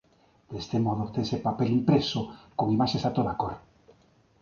Deste 0.51 0.77
modo 0.85 1.01
obtense 1.07 1.43
papel 1.47 1.69
impreso 1.79 2.21
con 2.59 2.67
imaxes 2.75 3.03
a 3.05 3.11
toda 3.17 3.33
cor. 3.41 3.55